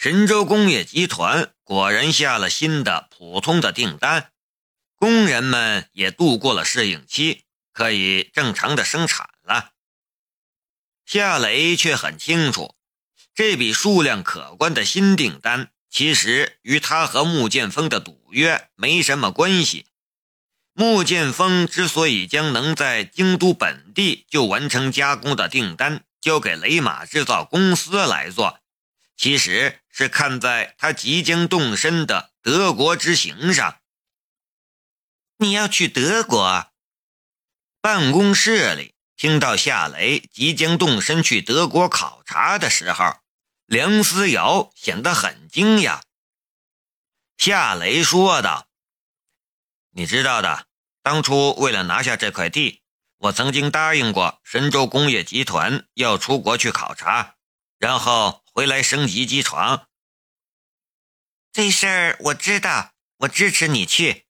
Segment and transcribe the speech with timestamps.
[0.00, 4.32] 神州工业集团果然下了新的普通的订单，
[4.96, 7.44] 工人们也度过了适应期，
[7.74, 9.72] 可以正常的生产了。
[11.04, 12.74] 夏雷却很清楚，
[13.34, 19.84] 这笔数量可观的新订单其实与他和穆剑锋的赌约没什么关系。
[20.72, 28.60] 穆剑锋之所以将能在京都本地就完成加工的订单交给雷马制造公司来做，
[29.14, 33.82] 其实是看在他即将动身的德国之行上。
[35.36, 36.72] 你要去德国？
[37.82, 43.18] 办公室里听到夏雷即将动身去德国考察的时候，
[43.66, 46.00] 梁思瑶显得很惊讶。
[47.36, 48.68] 夏雷说道
[49.92, 50.66] ：“你知道的。”
[51.02, 52.80] 当初为了拿下这块地，
[53.18, 57.34] 我曾经答应过神州工业集团要出国去考察，
[57.78, 59.86] 然后回来升级机床。
[61.52, 64.24] 这事儿我知道，我支持你去。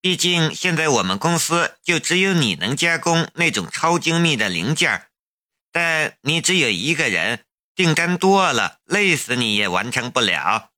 [0.00, 5.08] 毕竟现在我们公司就只有你能加工那种超精密的零件
[5.72, 10.70] 但你只有一个人，订单多了，累死你也完成不了。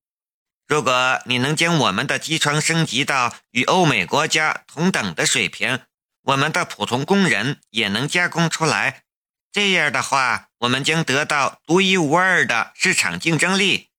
[0.67, 5.81] 如果你能将我们的机床升级到与欧美国家同等的水平，
[6.23, 9.05] 我们的普通工人也能加工出来。
[9.53, 13.90] 这样的话，我们将得到独一无二的市场竞争力。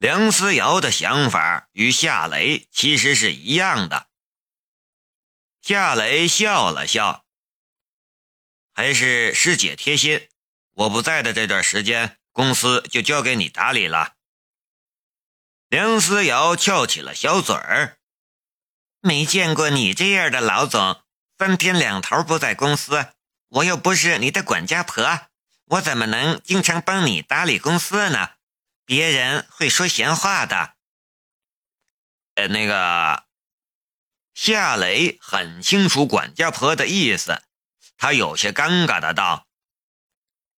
[0.00, 4.06] 梁思瑶的想法与夏雷其实是一样的。
[5.60, 7.26] 夏雷笑了笑，
[8.72, 10.26] 还是师姐贴心。
[10.72, 14.14] 我不在的这段时间，公司就交给你打理了。
[15.68, 17.98] 梁思瑶翘起了小嘴儿，
[19.02, 21.02] 没见过你这样的老总，
[21.36, 23.08] 三天两头不在公司。
[23.48, 25.28] 我又不是你的管家婆，
[25.66, 28.30] 我怎么能经常帮你打理公司呢？
[28.90, 30.74] 别人会说闲话的。
[32.34, 33.24] 呃，那个
[34.34, 37.40] 夏雷很清楚管家婆的意思，
[37.96, 39.46] 他有些尴尬的道：“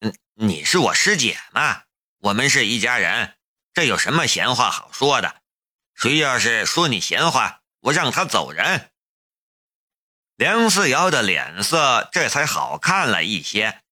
[0.01, 1.83] 嗯，你是我师姐嘛，
[2.21, 3.37] 我们是一家人。”
[3.75, 5.43] 这有什么闲话好说的？
[5.95, 8.93] 谁要是说你闲话，我让他走人。
[10.37, 13.83] 梁思瑶的脸色这才好看了一些。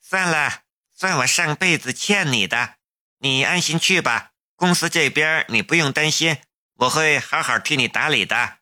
[0.00, 0.62] 算了，
[0.94, 2.76] 算我上辈子欠你的。
[3.24, 6.42] 你安心去吧，公司这边你不用担心，
[6.74, 8.58] 我会好好替你打理的。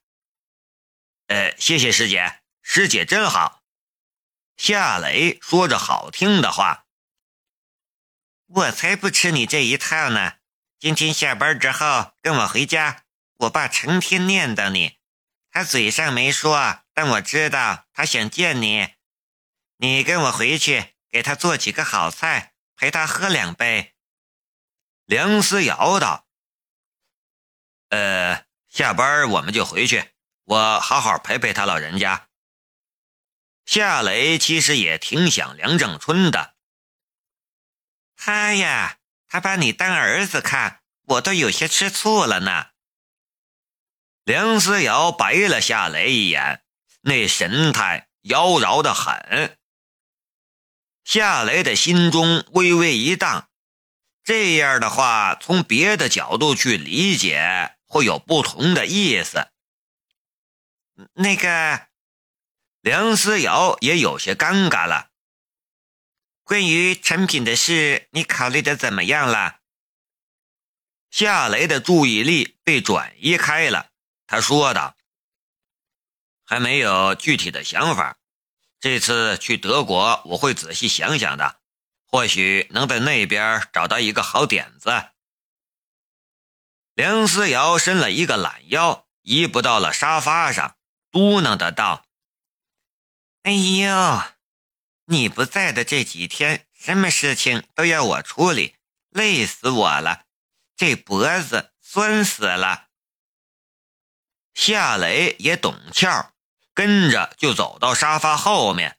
[1.26, 3.64] 呃，谢谢师姐，师姐真好。
[4.56, 6.84] 夏雷说着好听的话。
[8.46, 10.34] 我才不吃你这一套呢！
[10.78, 13.02] 今天下班之后跟我回家，
[13.38, 14.98] 我爸成天念叨你，
[15.50, 18.94] 他嘴上没说，但我知道他想见你。
[19.78, 23.91] 你跟我回去，给他做几个好菜，陪他喝两杯。
[25.12, 26.26] 梁思瑶道
[27.92, 30.10] ：“呃，下班我们就回去，
[30.44, 32.30] 我好好陪陪他老人家。”
[33.66, 36.54] 夏雷其实也挺想梁正春的。
[38.16, 42.68] 他呀，他把你当儿子看，我都有些吃醋了呢。
[44.24, 46.64] 梁思瑶白了夏雷一眼，
[47.02, 49.58] 那神态妖娆的很。
[51.04, 53.50] 夏雷的心中微微一荡，
[54.25, 59.49] 这样的话，从别的角度去理解，会有不同的意思。
[61.15, 61.88] 那个，
[62.81, 65.09] 梁思瑶也有些尴尬了。
[66.44, 69.60] 关于产品的事，你考虑的怎么样了？
[71.10, 73.91] 夏雷的注意力被转移开了，
[74.27, 74.97] 他说道
[76.44, 78.16] ：“还没有具体的想法，
[78.81, 81.60] 这次去德国我会仔细想想的，
[82.12, 85.08] 或许能在那边找到一个好点子。”
[86.94, 90.76] 梁思瑶伸了一个懒腰，移步到了沙发上，
[91.10, 92.06] 嘟囔的道
[93.42, 94.22] ：“哎呦。”
[95.06, 98.76] 你不在的这几天，什么事情都要我处理，
[99.10, 100.26] 累死我了，
[100.76, 102.88] 这脖子酸死了。
[104.54, 106.30] 夏雷也懂窍，
[106.72, 108.97] 跟着就走到沙发后面。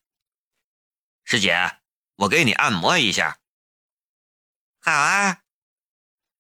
[1.23, 1.77] 师姐，
[2.15, 3.37] 我给你按摩一下。
[4.81, 5.39] 好啊，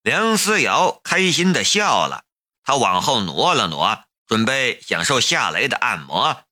[0.01, 2.25] 梁思瑶开心的笑了，
[2.63, 6.43] 她往后挪了挪，准备享受夏雷的按摩。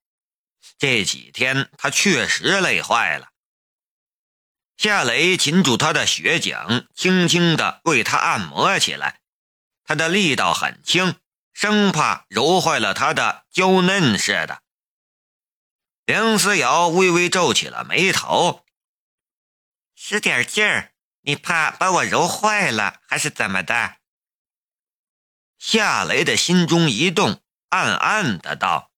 [0.78, 3.28] 这几天他确实累坏了。
[4.76, 9.20] 夏雷擒住他的雪颈，轻轻的为他按摩起来。
[9.84, 11.16] 他的力道很轻，
[11.52, 14.62] 生怕揉坏了他的娇嫩似的。
[16.04, 18.61] 梁思瑶微微皱起了眉头
[20.04, 23.98] ：“使点劲儿，你怕把我揉坏了，还是怎么的？
[25.58, 28.90] 夏雷的心中一动，暗暗的道：“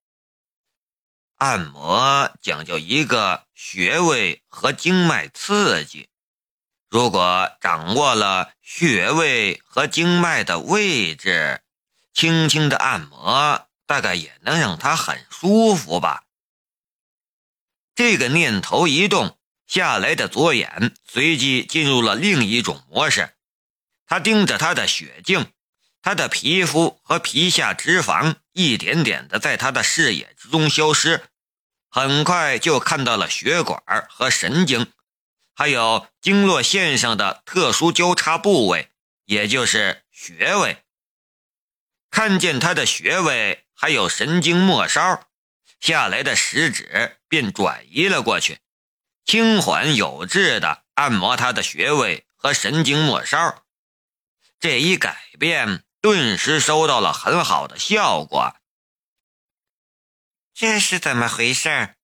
[1.37, 6.09] 按摩讲究一个穴位和经脉刺激，
[6.89, 11.61] 如果掌握了穴位和经脉的位置，
[12.15, 16.25] 轻轻的按摩，大概也能让他很舒服吧。”
[17.95, 19.39] 这个念头一动。
[19.67, 23.35] 夏来的左眼随即进入了另一种模式，
[24.07, 25.51] 他盯着他的血镜，
[26.03, 31.23] 他的皮肤和皮下脂肪一点点的在他的视野之中消失，
[31.89, 34.93] 很快就看到了血管和神经，
[35.55, 38.91] 还有经络线上的特殊交叉部位，
[39.25, 40.79] 也就是穴位。
[42.11, 45.27] 看见他的穴位还有神经末梢，
[45.81, 48.59] 下来的食指便转移了过去。
[49.25, 53.65] 轻缓有致的按摩他的穴位和神经末梢，
[54.61, 58.56] 这一改变顿时收到了很好的效果。
[60.53, 61.97] 这是怎么回事？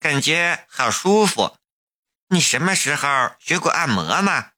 [0.00, 1.56] 感觉好舒服。
[2.28, 4.52] 你什么时候学过按摩吗？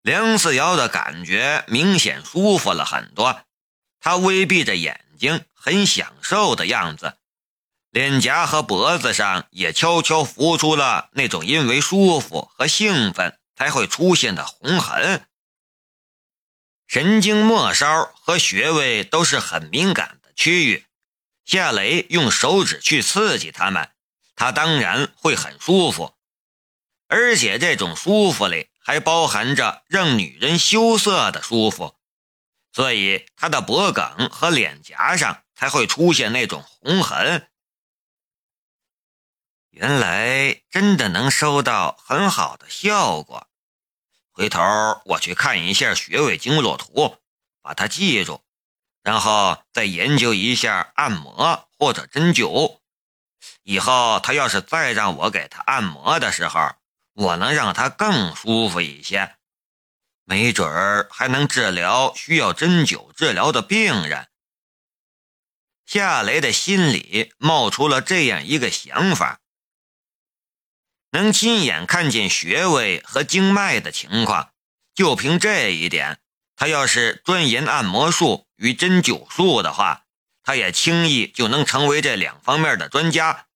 [0.00, 3.44] 梁思瑶的感觉明显舒服了很多，
[4.00, 7.18] 他微闭着眼睛，很享受的样子。
[7.92, 15.26] 脸颊和脖子上也悄悄浮出了那种因为舒服和兴奋才会出现的红痕。
[16.86, 20.86] 神经末梢和穴位都是很敏感的区域，
[21.44, 23.90] 夏雷用手指去刺激他们，
[24.36, 26.14] 他当然会很舒服，
[27.08, 31.94] 而且这种舒服里还包含着让女人羞涩的舒服，
[32.72, 37.50] 所以他的脖颈和脸颊上才会出现那种红痕。
[39.72, 43.48] 原来真的能收到很好的效果，
[44.30, 44.60] 回头
[45.06, 47.16] 我去看一下穴位经络图，
[47.62, 48.42] 把它记住，
[49.02, 52.80] 然后再研究一下按摩或者针灸。
[53.62, 56.74] 以后他要是再让我给他按摩的时候，
[57.14, 59.36] 我能让他更舒服一些，
[60.24, 64.28] 没准儿还能治疗需要针灸治疗的病人。
[65.86, 69.38] 夏雷的心里冒出了这样一个想法。
[71.12, 74.52] 能亲眼看见穴位和经脉的情况，
[74.94, 76.18] 就凭这一点，
[76.56, 80.04] 他要是钻研按摩术与针灸术的话，
[80.42, 83.46] 他也轻易就能成为这两方面的专家。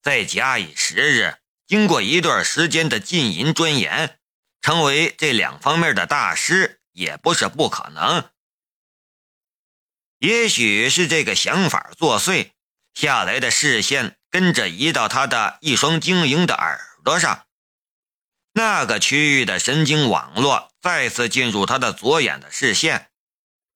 [0.00, 4.20] 再假以时日，经过一段时间的浸淫钻研，
[4.60, 8.30] 成为这两方面的大师也不是不可能。
[10.18, 12.50] 也许是这个想法作祟，
[12.94, 16.91] 下来的视线跟着移到他的一双晶莹的耳。
[17.02, 17.46] 朵上，
[18.52, 23.10] 那个区域的神经网络再次进入他的左眼的视线。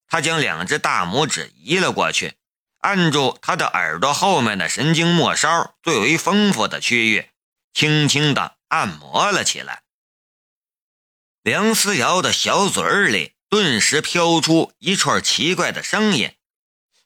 [0.09, 2.35] 他将两只大拇指移了过去，
[2.79, 7.29] 按住他的耳朵后面的神经末梢最为丰富的区域，
[7.73, 9.83] 轻轻地按摩了起来。
[11.43, 16.35] 梁思瑶的小嘴里顿时飘出一串奇怪的声音，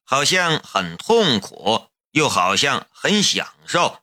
[0.04, 4.02] 好像很痛苦，又好像很享受。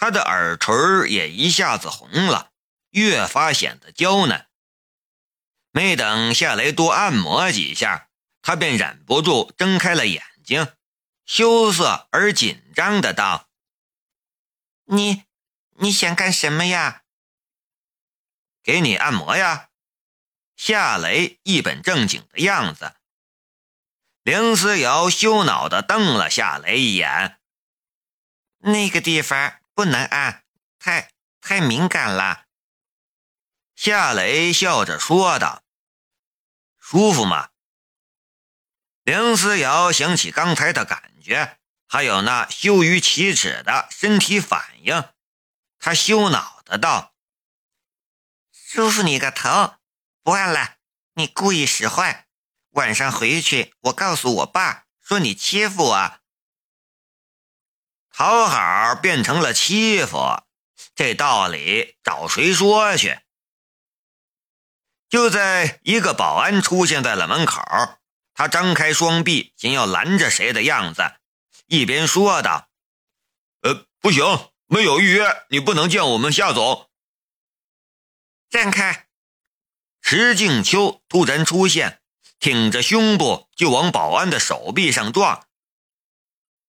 [0.00, 2.52] 他的耳垂也一下子红了，
[2.90, 4.46] 越发显得娇嫩。
[5.72, 8.08] 没等夏雷多按摩几下，
[8.40, 10.72] 他便忍不住睁开了眼睛，
[11.26, 13.48] 羞涩而紧张的道
[14.86, 15.24] ：“你，
[15.78, 17.02] 你想干什么呀？
[18.62, 19.70] 给你按摩呀。”
[20.54, 22.94] 夏雷一本正经的样子。
[24.22, 27.40] 林思瑶羞恼的瞪了夏雷一眼，
[28.58, 29.60] 那个地方。
[29.78, 30.42] 不能按，
[30.80, 32.46] 太太敏感了。
[33.76, 35.62] 夏雷笑着说道
[36.82, 37.50] ：“舒服吗？”
[39.06, 45.12] 梁思瑶想起刚才的感觉，还有那羞于启齿的身体反应，
[45.78, 47.14] 他羞恼的道
[48.50, 49.76] ：“舒服你个头！
[50.24, 50.78] 不按了，
[51.14, 52.26] 你故意使坏。
[52.70, 56.17] 晚上回去，我告诉我爸，说你欺负我。”
[58.18, 60.42] 讨好变成了欺负，
[60.96, 63.20] 这道理找谁说去？
[65.08, 67.62] 就在一个保安出现在了门口，
[68.34, 71.12] 他张开双臂，想要拦着谁的样子，
[71.68, 72.68] 一边说道
[73.62, 76.90] ：“呃，不行，没有预约，你不能见我们夏总。”
[78.50, 79.06] 站开！
[80.02, 82.02] 石静秋突然出现，
[82.40, 85.47] 挺着胸部就往保安的手臂上撞。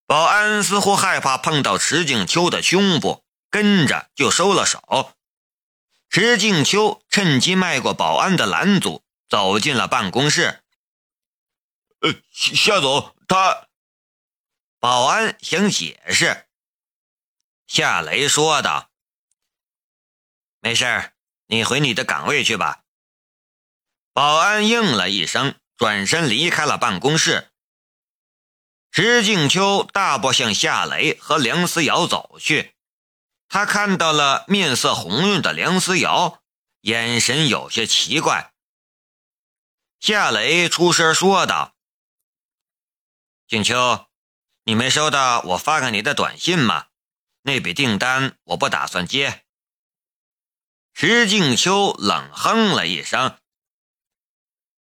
[0.09, 5.13] 保安似乎害怕碰到池静秋的胸部，跟着就收了手。
[6.09, 10.63] 石静秋趁机迈过保安的拦阻，走进了办公室。
[11.99, 13.67] 呃，夏总，他……
[14.79, 16.47] 保安想解释，
[17.67, 18.89] 夏雷说道
[20.59, 21.13] ：“没事
[21.45, 22.81] 你回你的岗位去吧。”
[24.11, 27.51] 保安应了一声，转身离开了办公室。
[28.91, 32.75] 石静秋大步向夏雷和梁思瑶走去。
[33.47, 36.41] 他看到了面色红润的梁思瑶，
[36.81, 38.53] 眼神有些奇怪。
[39.99, 41.75] 夏雷出声说道
[43.47, 44.07] ：“静秋，
[44.63, 46.87] 你没收到我发给你的短信吗？
[47.41, 49.45] 那笔订单我不打算接。”
[50.93, 53.37] 石静秋冷哼了一声。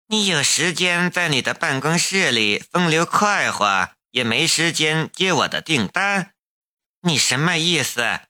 [0.07, 6.35] 你有时间在你的办公室里风流快活，也没时间接我的订单，
[7.01, 8.21] 你什么意思？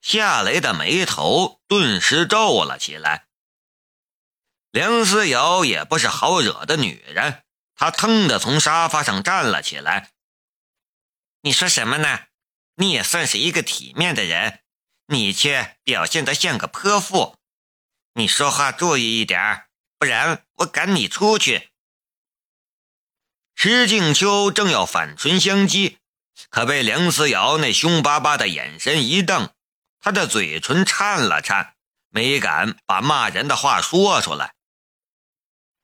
[0.00, 3.26] 夏雷的眉头顿时皱了起来。
[4.70, 10.10] 梁思瑶也不是好惹的女人，她腾的从沙发上站了起来。
[11.42, 12.20] 你说什么呢？
[12.76, 14.62] 你也算是一个体面的人，
[15.08, 17.36] 你却表现得像个泼妇。
[18.14, 19.67] 你说话注意一点。
[19.98, 21.70] 不然我赶你出去！
[23.54, 25.96] 石静秋正要反唇相讥，
[26.50, 29.52] 可被梁思瑶那凶巴巴的眼神一瞪，
[29.98, 31.74] 他的嘴唇颤了颤，
[32.10, 34.54] 没敢把骂人的话说出来。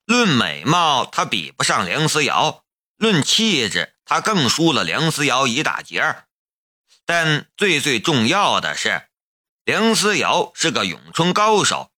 [0.05, 2.63] 论美貌，他比不上梁思瑶；
[2.97, 6.29] 论气质，他更输了梁思瑶一大截儿。
[7.05, 9.09] 但最最重要的是，
[9.65, 11.91] 梁思瑶是个咏春高手。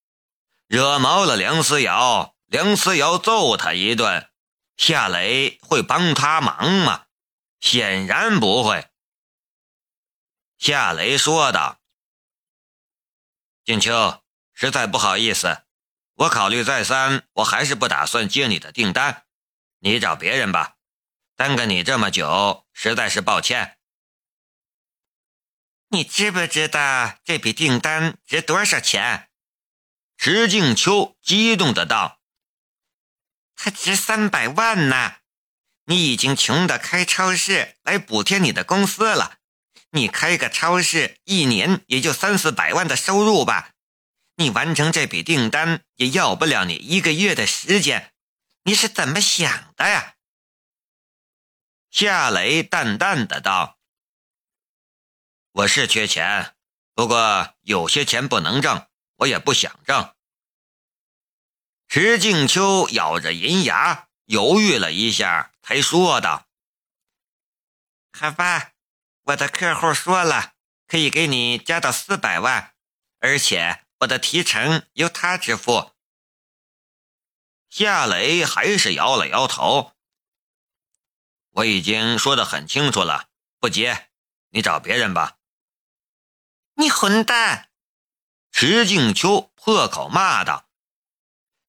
[0.66, 4.28] 惹毛了梁思瑶，梁思瑶揍他一顿，
[4.76, 7.06] 夏雷会帮他忙吗？
[7.60, 8.88] 显然不会。
[10.58, 11.80] 夏雷说道
[13.64, 14.22] ：“静秋，
[14.54, 15.62] 实在不好意思，
[16.14, 19.24] 我考虑再三，我还是不打算接你的订单，
[19.78, 20.76] 你找别人吧。
[21.36, 23.78] 耽搁你这么久，实在是抱歉。
[25.90, 29.28] 你知不知道这笔订单值多少钱？”
[30.18, 32.20] 石静秋激动的道
[33.54, 35.18] ：“他值三百万呢！
[35.84, 39.38] 你已经穷得开超市来补贴你的公司了。
[39.90, 43.70] 你开个超市，一年也就三四百万的收入吧？
[44.34, 48.12] 你完成这笔订单也要不了你一个月的时间。
[48.64, 50.16] 你是怎么想的呀？”
[51.92, 53.78] 夏雷淡淡的道
[55.52, 56.56] ：“我是缺钱，
[56.94, 60.14] 不过有些钱不能挣。”我也不想挣。
[61.88, 66.48] 石静秋咬着银牙，犹豫了一下，才说道
[68.12, 68.72] ：“好吧，
[69.22, 70.54] 我的客户说了，
[70.86, 72.74] 可以给你加到四百万，
[73.20, 75.92] 而且我的提成由他支付。”
[77.70, 79.92] 夏雷还是摇了摇头
[81.50, 84.10] ：“我已经说的很清楚了，不接，
[84.50, 85.38] 你找别人吧。”
[86.78, 87.70] 你混蛋！
[88.58, 90.66] 石静秋破口骂道：“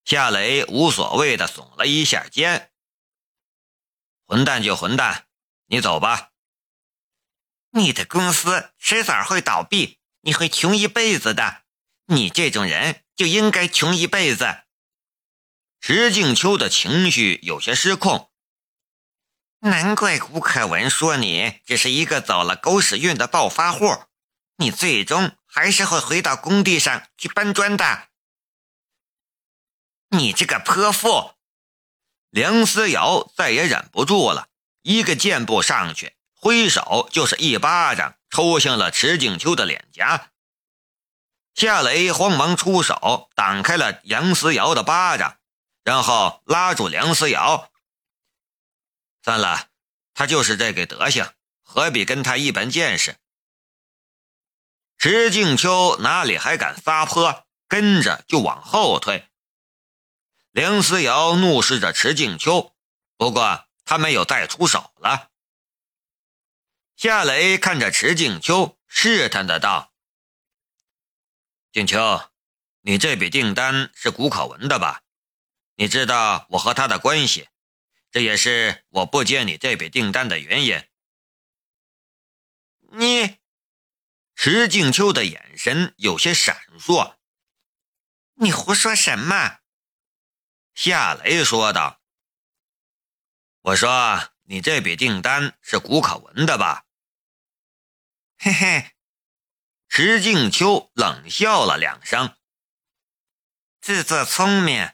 [0.06, 2.72] 夏雷无所谓的耸了一下肩。
[4.26, 5.28] 混蛋就混蛋，
[5.66, 6.30] 你走吧。
[7.72, 11.64] 你的公司迟早会倒闭，你会穷一辈子的。
[12.06, 14.62] 你这种人就应该穷一辈子。”
[15.82, 18.32] 石静秋的情绪有些失控。
[19.60, 24.06] 难怪吴可文说你只是一个走了狗屎运的暴发户，
[24.58, 25.36] 你最终。
[25.50, 28.10] 还是会回到工地上去搬砖的。
[30.10, 31.34] 你这个泼妇！
[32.30, 34.50] 梁思瑶再也忍不住了，
[34.84, 40.30] 一个箭步上去，挥手就是一巴掌抽向了池景秋的脸颊。
[41.56, 45.40] 夏雷慌忙出手挡开了梁思瑶的巴掌，
[45.84, 47.72] 然后拉住梁思瑶
[49.26, 49.70] ：“算了，
[50.14, 51.34] 他就是这个德行，
[51.64, 53.18] 何必跟他一般见识？”
[55.00, 59.30] 石静秋哪里还敢撒泼，跟着就往后退。
[60.52, 62.76] 梁思瑶怒视着池静秋，
[63.16, 65.30] 不过他没有再出手了。
[66.96, 69.94] 夏雷看着池静秋，试探的道
[71.72, 72.32] ：“静秋，
[72.82, 75.04] 你这笔订单是谷可文的吧？
[75.76, 77.50] 你知道我和他的关系，
[78.10, 80.84] 这也是我不接你这笔订单的原因。”
[82.92, 83.38] 你。
[84.40, 87.18] 石静秋的眼神有些闪烁。
[88.40, 89.62] “你胡说什么？”
[90.76, 92.00] 夏雷说道。
[93.62, 96.86] “我说你这笔订单是谷可文的吧？”
[98.38, 98.92] 嘿嘿。
[99.90, 102.38] 石静秋冷笑了两声，
[103.82, 104.92] 自作聪明。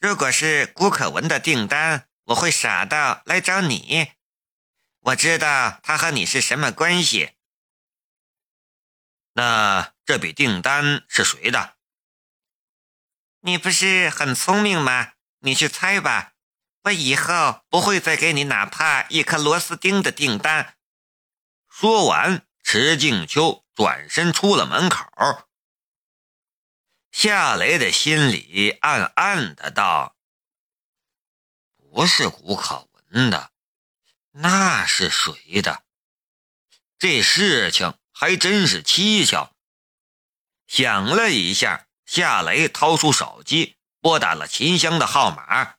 [0.00, 4.14] 如果是古可文的订单，我会傻到来找你。
[4.98, 7.36] 我知道他和你是什么关系。
[9.32, 11.76] 那这笔订单是谁的？
[13.40, 15.12] 你不是很聪明吗？
[15.38, 16.34] 你去猜吧。
[16.82, 20.76] 我以后不会再给你哪怕一颗螺丝钉的订单。
[21.68, 25.06] 说完，池静秋转身出了门口。
[27.12, 30.16] 夏雷的心里暗暗的道
[31.76, 33.52] ：“不是古可文的，
[34.30, 35.84] 那是谁的？
[36.98, 39.56] 这事情还真是蹊跷。”
[40.68, 45.76] 想了一下，夏雷掏出手机，拨打了秦香的号码。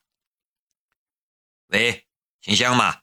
[1.70, 2.04] “喂，
[2.40, 3.02] 秦香吗？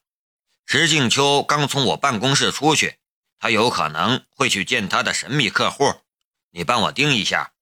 [0.66, 3.00] 石静秋刚从我办公室出去，
[3.40, 6.02] 他有可能会去见他的神秘客户，
[6.50, 7.54] 你帮我盯一下。”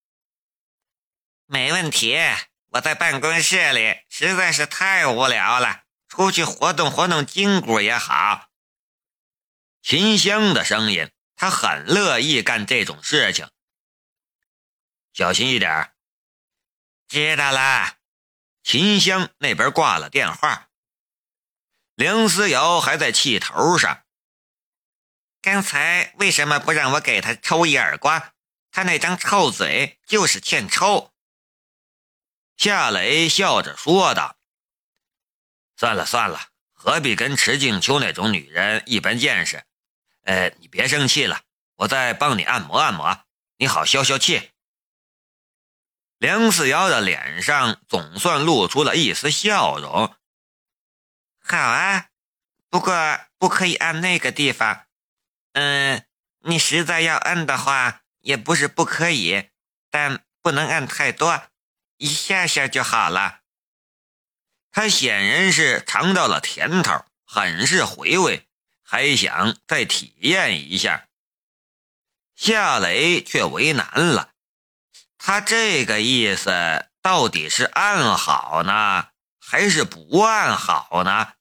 [1.46, 2.17] 没问题，
[2.72, 8.48] 我在办公室里实在是太无聊了，出去活动活动筋骨也好。
[9.84, 13.50] 秦香的声音，他很乐意干这种事情。
[15.13, 15.94] 小心一点。
[17.08, 17.96] 知道了。
[18.63, 20.67] 秦香那边挂了电话。
[21.96, 24.03] 梁思瑶还在气头上。
[25.41, 28.34] 刚才为什么不让我给他抽一耳光？
[28.72, 31.13] 他那张臭嘴就是欠抽。
[32.58, 34.38] 夏雷笑着说道
[35.77, 39.63] ：“算了算了，何必跟池静秋那种女人一般见识？
[40.27, 41.41] 呃，你别生气了，
[41.77, 43.24] 我再帮你按摩按摩，
[43.55, 44.51] 你好消消气。”
[46.19, 50.13] 梁思瑶的脸上总算露出了一丝笑容。
[51.39, 52.10] “好啊，
[52.69, 52.93] 不过
[53.38, 54.88] 不可以按那个地方。
[55.53, 56.05] 嗯，
[56.39, 59.50] 你实在要按的话，也不是不可以，
[59.89, 61.43] 但不能按太多。”
[61.98, 63.39] 一下下就好了。
[64.72, 68.46] 他显然是尝到了甜头，很是回味，
[68.89, 71.08] 还想再体验一下。
[72.36, 74.32] 夏雷却为难了，
[75.17, 81.34] 他这个意思到底是按好呢，还是不按好呢？